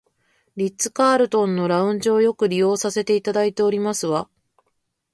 [0.55, 4.31] リッツカールトンのラウンジをよく利用させていただいておりますわ